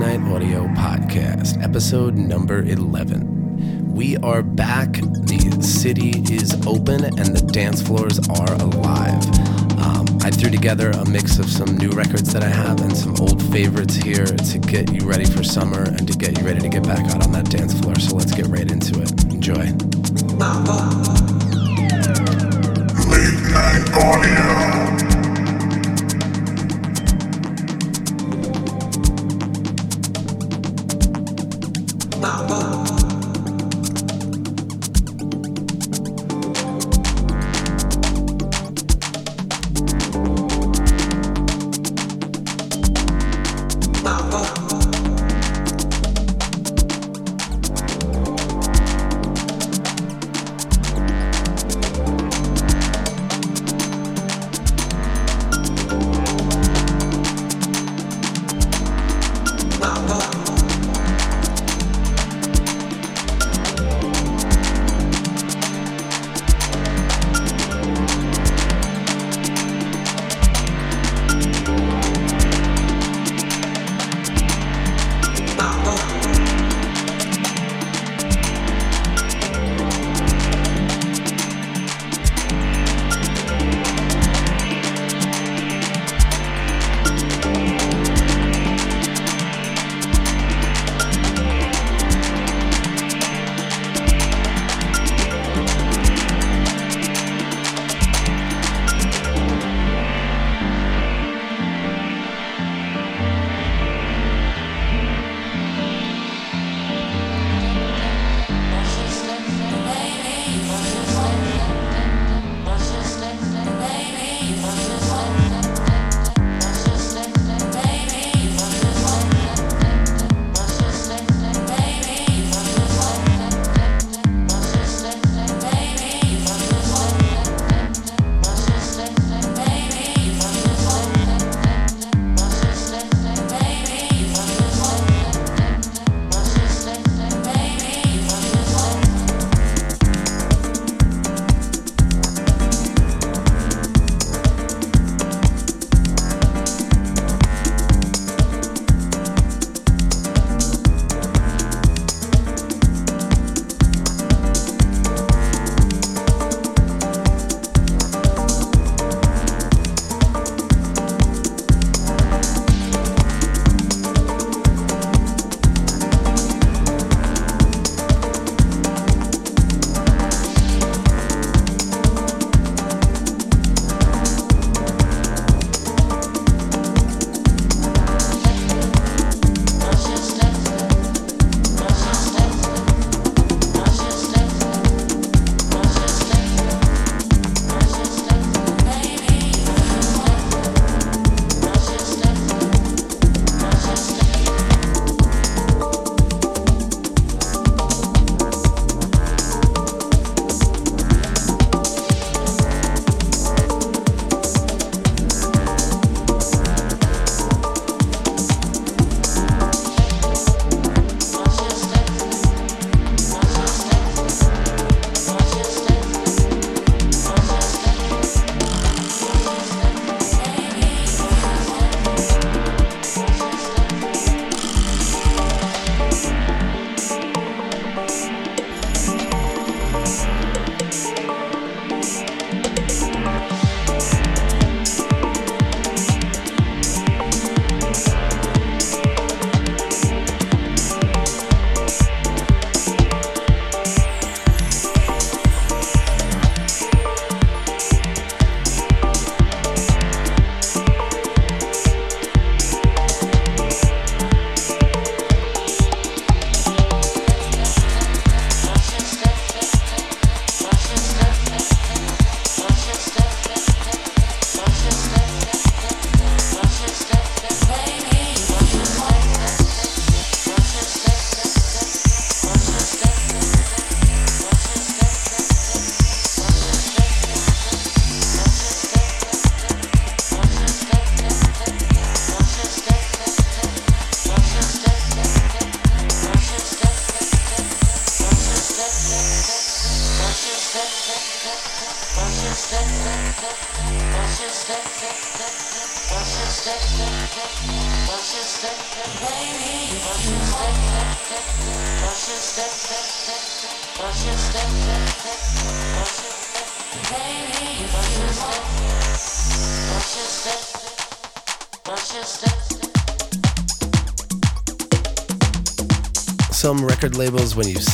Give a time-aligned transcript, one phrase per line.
[0.00, 3.92] Night Audio Podcast, episode number 11.
[3.94, 4.92] We are back.
[4.92, 9.22] The city is open and the dance floors are alive.
[9.78, 13.14] Um, I threw together a mix of some new records that I have and some
[13.20, 16.70] old favorites here to get you ready for summer and to get you ready to
[16.70, 17.94] get back out on that dance floor.
[17.96, 19.24] So let's get right into it.
[19.24, 19.68] Enjoy.
[23.92, 25.09] Audio.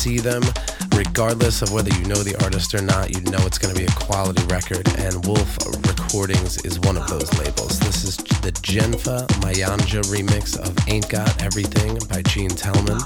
[0.07, 0.43] See them,
[0.95, 3.87] regardless of whether you know the artist or not, you know it's going to be
[3.87, 4.87] a quality record.
[4.99, 7.81] And Wolf Recordings is one of those labels.
[7.81, 13.03] This is the Genfa Mayanja remix of Ain't Got Everything by Gene Tellman.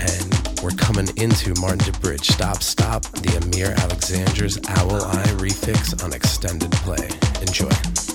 [0.00, 6.14] And we're coming into Martin DeBridge Stop Stop, the Amir Alexander's Owl Eye refix on
[6.14, 7.10] extended play.
[7.42, 8.05] Enjoy.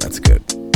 [0.00, 0.73] That's good.